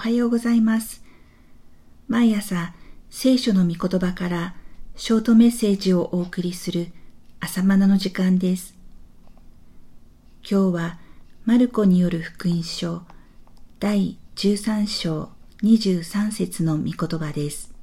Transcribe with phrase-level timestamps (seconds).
[0.00, 1.04] おはようございます。
[2.08, 2.72] 毎朝、
[3.10, 4.54] 聖書の御言葉から
[4.96, 6.90] ショートメッセージをお送りする
[7.38, 8.74] 朝マナの時間です。
[10.50, 10.98] 今日は、
[11.44, 13.02] マルコによる福音書
[13.78, 15.28] 第13章
[15.62, 17.74] 23節の御言葉です。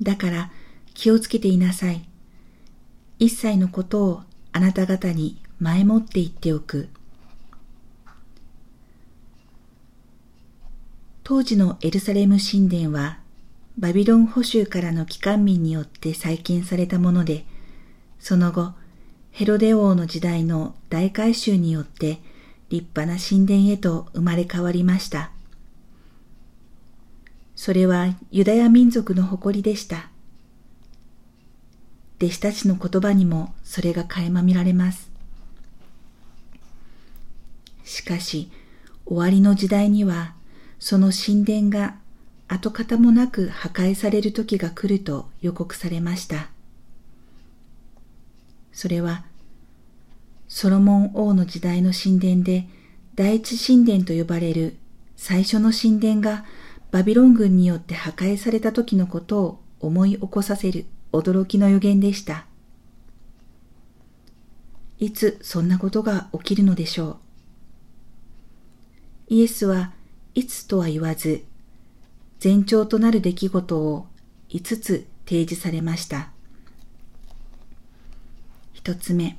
[0.00, 0.52] だから
[0.94, 2.08] 気をつけていなさい。
[3.18, 6.90] 一切のことをあなた方に前もって言っておく。
[11.34, 13.18] 当時のエルサレム神殿は
[13.78, 17.46] バビロン捕囚からの帰還民によって再建されたもので、
[18.20, 18.74] その後、
[19.30, 22.18] ヘロデ王の時代の大改修によって
[22.68, 25.30] 立派な神殿へと生まれ変わりました。
[27.56, 30.10] それはユダヤ民族の誇りでした。
[32.18, 35.10] 弟子たちの言葉にもそれが垣間見られます。
[37.84, 38.50] しかし、
[39.06, 40.34] 終わりの時代には
[40.82, 41.94] その神殿が
[42.48, 46.48] 跡形もなく破壊される時が来ると予告されました。
[48.72, 49.24] それは、
[50.48, 52.66] ソロモン王の時代の神殿で
[53.14, 54.74] 第一神殿と呼ばれる
[55.16, 56.44] 最初の神殿が
[56.90, 62.44] バビロン軍によって破壊された時のことを思い起こさせる驚きの予言でした。
[64.98, 67.20] いつそんなことが起きるのでしょ
[69.28, 69.34] う。
[69.34, 69.92] イエスは
[70.34, 71.44] いつとは言わず、
[72.42, 74.06] 前兆となる出来事を
[74.48, 76.30] 5つ提示されました。
[78.72, 79.36] 一つ目、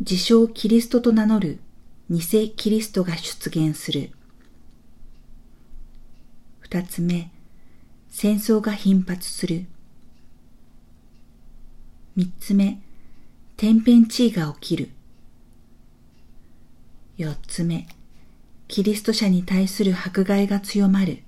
[0.00, 1.58] 自称キリストと名乗る
[2.08, 4.12] 偽キリストが出現する。
[6.60, 7.30] 二つ目、
[8.08, 9.66] 戦争が頻発する。
[12.16, 12.80] 三つ目、
[13.56, 14.90] 天変地異が起きる。
[17.16, 17.86] 四つ目、
[18.70, 21.24] キリスト者に対する迫害が強まる。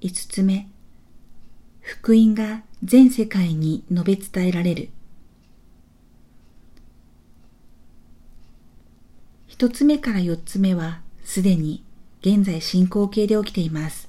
[0.00, 0.68] 五つ目、
[1.80, 4.88] 福音が全世界に述べ伝えられる。
[9.46, 11.84] 一つ目から四つ目はすでに
[12.22, 14.08] 現在進行形で起きています。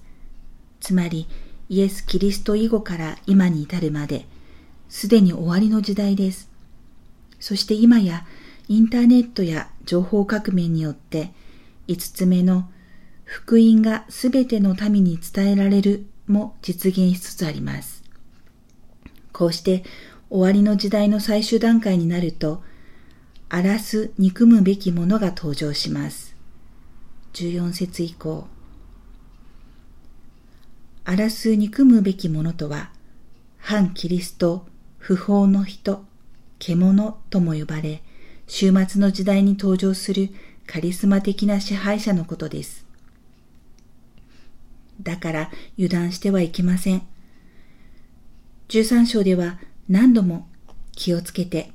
[0.80, 1.28] つまり
[1.70, 4.26] イエス・キリスト以後から今に至るまで、
[4.90, 6.50] すでに終わりの時代です。
[7.40, 8.26] そして今や
[8.70, 11.34] インターネットや情報革命によって
[11.88, 12.70] 5つ目の
[13.26, 18.04] 福音がすべての民に伝えられるも実現しつつあります。
[19.34, 19.84] こうして
[20.30, 22.62] 終わりの時代の最終段階になると、
[23.50, 26.36] 荒らす憎むべきものが登場します。
[27.34, 28.48] 14節以降。
[31.06, 32.92] 荒らす憎むべきものとは、
[33.58, 34.68] 反キリスト、
[35.00, 36.04] 不法の人、
[36.60, 38.04] 獣とも呼ばれ、
[38.50, 40.30] 終末の時代に登場する
[40.66, 42.86] カリスマ的な支配者のことです。
[45.02, 47.04] だから油断してはいけません。
[48.70, 50.48] 13章では何度も
[50.92, 51.72] 気をつけて、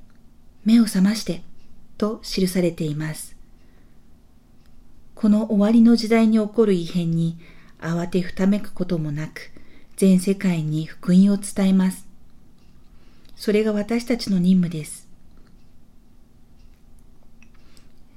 [0.65, 1.43] 目を覚まして
[1.97, 3.37] と記されています。
[5.15, 7.39] この終わりの時代に起こる異変に
[7.81, 9.53] 慌てふためくこともなく、
[9.97, 12.07] 全世界に福音を伝えます。
[13.37, 15.04] それが私たちの任務です。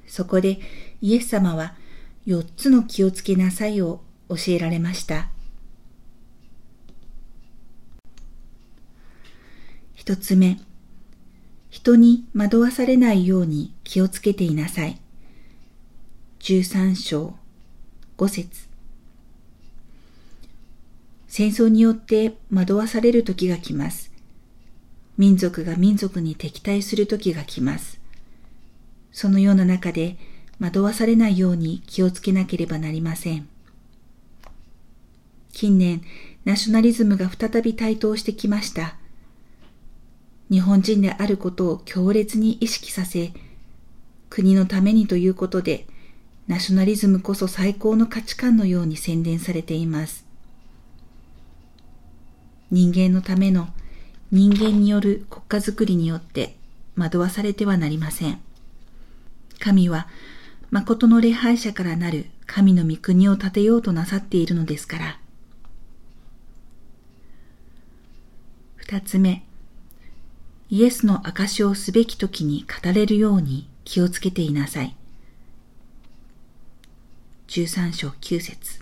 [0.07, 0.59] そこで
[1.01, 1.75] イエス様は
[2.25, 5.29] 4つの気をつけなさいを教えられました。
[9.94, 10.59] 一つ目、
[11.69, 15.00] 人に惑わされないように気をつけていなさい。
[16.40, 17.35] 13章
[18.17, 18.67] 5節
[21.28, 24.12] 戦争によって惑わされる時が来ます。
[25.17, 27.97] 民族が民族に敵対する時が来ます。
[29.17, 30.16] そのような中で
[30.59, 33.50] 惑わされないように気をつけなければなりません。
[35.51, 36.03] 近年、
[36.45, 38.95] ナショナリズムが再び台頭してきました。
[40.51, 43.33] 日本人であることを強烈に意識させ、
[44.29, 45.87] 国のためにということで、
[46.46, 50.28] ナショナリズムこそ最高の価値観のように宣伝されています。
[52.69, 53.69] 人間のための
[54.31, 56.55] 人間による国家づくりによって
[56.96, 58.47] 惑わされてはなりません。
[59.59, 60.07] 神は
[60.69, 65.19] 誠の礼拝者からなる神の御国を建てようとなさっているのですから。
[68.75, 69.43] 二つ目、
[70.69, 74.95] イエスの証をすべき時に語れるように気をつけていなさい。
[77.47, 78.81] 十三章九節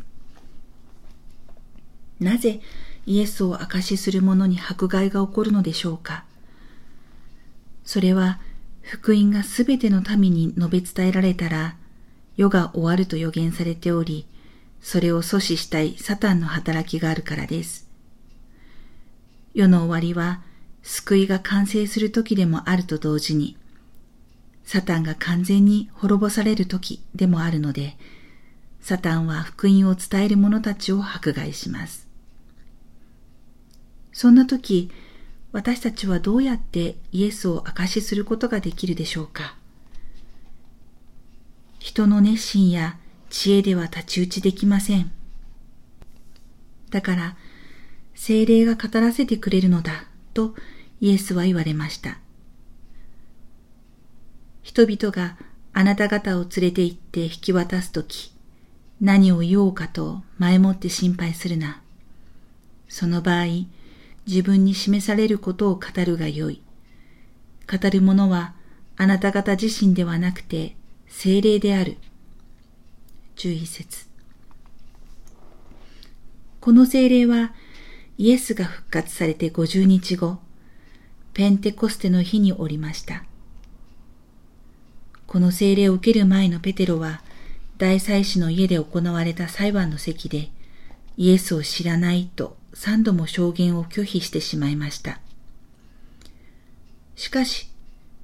[2.20, 2.62] なぜ
[3.06, 6.26] イエスを証しする者に迫害が起こるのでしょうか
[7.84, 8.40] それは
[8.86, 11.76] 福音がすべての民に述べ伝えられたら、
[12.38, 14.28] 世が終わると予言されており、
[14.80, 17.90] それを阻止したいサタンの働きがあるからです。
[19.56, 20.44] 世の終わりは、
[20.84, 23.58] 救いが完成する時でもあると同時に、
[24.64, 27.98] サタンが完全に滅ぼされる時でもあるので、
[28.82, 32.08] サタンは福音を伝える者たちを迫害します。
[34.14, 34.92] そんな時、
[35.56, 39.56] 私たちはどうやってイエスを証しすることができるでしょうか？
[41.80, 42.98] 人の熱心や
[43.30, 45.14] 知恵では太刀打ちできません。
[46.90, 47.38] だから、
[48.16, 50.04] 精霊が語らせてくれるのだ、
[50.34, 50.56] と
[51.00, 52.18] イエスは言われました。
[54.62, 55.38] 人々が
[55.72, 58.34] あなた方を連れて行って引き渡すとき、
[59.00, 61.82] 何を言おうかと前もって心配するな。
[62.90, 63.46] その場合、
[64.28, 66.62] 自分に示されることを語るがよい。
[67.70, 68.56] 語る者は
[68.98, 70.76] あなた方自身ではなくて
[71.08, 71.98] 精霊である。
[73.36, 74.08] 注意節。
[76.60, 77.54] この精霊は
[78.18, 80.40] イエスが復活されて50日後、
[81.34, 83.26] ペンテコステの日におりました。
[85.28, 87.22] この精霊を受ける前のペテロは
[87.78, 90.50] 大祭司の家で行われた裁判の席で、
[91.18, 95.20] イエスを知らないと三度も証言を拒否してしまいました。
[97.16, 97.70] しかし、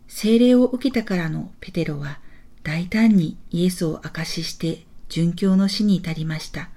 [0.09, 2.19] 聖霊を受けたからのペテロは
[2.61, 6.69] 大胆にイエスを証しして殉教の死に至りました。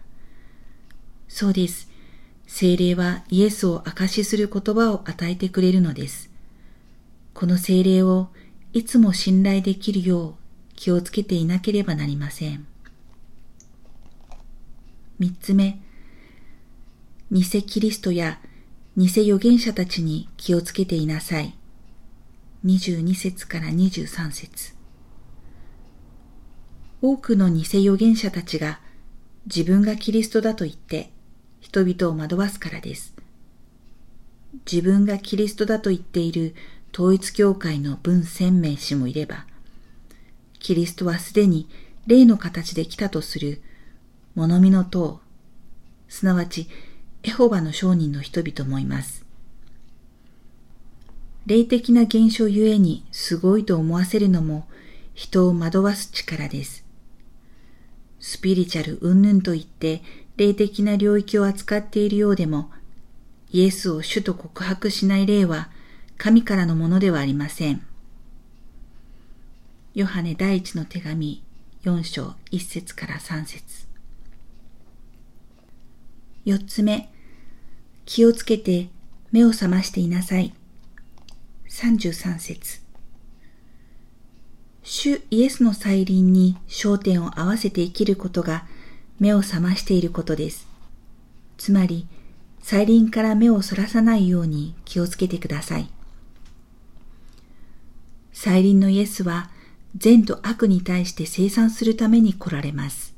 [1.28, 1.90] そうです。
[2.46, 6.30] 聖霊はイエスを証しする言葉を与えてくれるのです。
[7.34, 8.28] この聖霊を
[8.72, 10.34] いつも信頼できるよう
[10.76, 12.66] 気をつけていなければなりません。
[15.18, 15.80] 三つ目、
[17.32, 18.38] 偽キリストや
[18.96, 21.56] 偽預言者たちに気をつけていなさい。
[22.62, 24.74] 二十二節から二十三節
[27.02, 28.80] 多くの偽預言者たちが
[29.46, 31.10] 自分がキリストだと言って
[31.60, 33.14] 人々を惑わすからです。
[34.70, 36.54] 自分がキリストだと言っている
[36.92, 39.46] 統一教会の文鮮明氏もいれば、
[40.60, 41.68] キリストはすでに
[42.06, 43.60] 霊の形で来たとする
[44.34, 45.20] 物見の塔、
[46.08, 46.68] すなわち
[47.26, 49.24] エホバの商人の人々もいます。
[51.46, 54.66] 霊的な現象ゆえにすごいと思わせるのも
[55.14, 56.84] 人を惑わす力です。
[58.20, 60.02] スピリチャル云々と言って
[60.36, 62.70] 霊的な領域を扱っているようでも、
[63.50, 65.70] イエスを主と告白しない霊は
[66.18, 67.86] 神からのものではありません。
[69.94, 71.42] ヨハネ第一の手紙
[71.84, 73.86] 4章1節から3節
[76.46, 77.10] 4つ目、
[78.06, 78.88] 気をつけて
[79.32, 80.54] 目を覚ましていなさい。
[81.68, 82.80] 33節
[84.82, 88.66] 主イエスの再臨に焦点を合わせて生きることが
[89.18, 90.68] 目を覚ましていることです。
[91.56, 92.06] つまり、
[92.60, 95.88] 再臨から目をそらさないように気をつけてください。
[98.32, 99.50] 再臨のイエスは
[99.96, 103.14] 善と悪に対して生産するために来られます。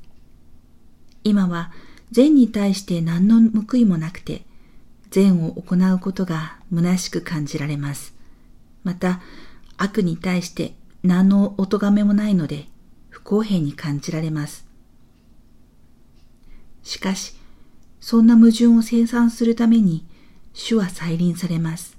[1.25, 1.73] 今は
[2.13, 4.43] 善に対して何の報いもなくて、
[5.11, 8.15] 善を行うことが虚しく感じられます。
[8.85, 9.21] また、
[9.77, 12.67] 悪に対して何のお咎めもないので、
[13.09, 14.67] 不公平に感じられます。
[16.83, 17.35] しかし、
[18.01, 20.07] そんな矛盾を生産するために、
[20.53, 21.97] 主は再臨されます。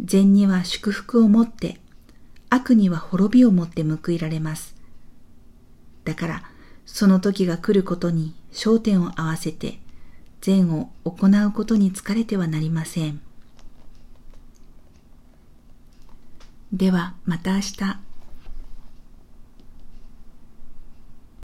[0.00, 1.80] 善には祝福をもって
[2.50, 4.74] 悪には滅びをもって報いられます。
[6.04, 6.42] だから、
[6.86, 9.80] その時が来ることに焦点を合わせて、
[10.44, 13.22] 善を行うことに疲れてはなりません。
[16.70, 18.13] では、また明日。